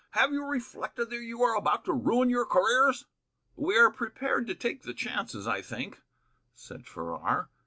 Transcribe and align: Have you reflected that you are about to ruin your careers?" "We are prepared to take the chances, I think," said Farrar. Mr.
Have 0.13 0.31
you 0.33 0.43
reflected 0.47 1.11
that 1.11 1.21
you 1.21 1.43
are 1.43 1.55
about 1.55 1.85
to 1.85 1.93
ruin 1.93 2.27
your 2.31 2.47
careers?" 2.47 3.05
"We 3.55 3.77
are 3.77 3.91
prepared 3.91 4.47
to 4.47 4.55
take 4.55 4.81
the 4.81 4.95
chances, 4.95 5.45
I 5.45 5.61
think," 5.61 6.01
said 6.55 6.87
Farrar. 6.87 7.21
Mr. 7.51 7.55